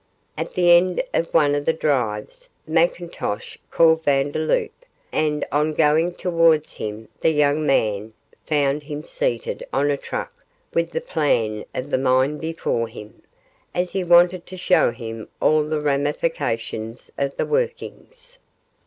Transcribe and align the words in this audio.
At 0.35 0.55
the 0.55 0.71
end 0.71 1.03
of 1.13 1.31
one 1.31 1.53
of 1.53 1.65
the 1.65 1.73
drives 1.73 2.49
McIntosh 2.67 3.59
called 3.69 4.03
Vandeloup, 4.03 4.71
and 5.11 5.45
on 5.51 5.73
going 5.75 6.13
towards 6.15 6.73
him 6.73 7.07
the 7.19 7.29
young 7.29 7.63
man 7.67 8.13
found 8.47 8.81
him 8.81 9.03
seated 9.03 9.63
on 9.71 9.91
a 9.91 9.97
truck 9.97 10.33
with 10.73 10.89
the 10.89 11.01
plan 11.01 11.65
of 11.75 11.91
the 11.91 11.99
mine 11.99 12.39
before 12.39 12.87
him, 12.87 13.21
as 13.75 13.91
he 13.91 14.03
wanted 14.03 14.47
to 14.47 14.57
show 14.57 14.89
him 14.89 15.27
all 15.39 15.63
the 15.63 15.79
ramifications 15.81 17.11
of 17.15 17.37
the 17.37 17.45
workings. 17.45 18.39